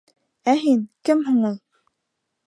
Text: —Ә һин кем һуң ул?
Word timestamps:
—Ә 0.53 0.53
һин 0.61 0.79
кем 1.09 1.21
һуң 1.27 1.37
ул? 1.51 1.59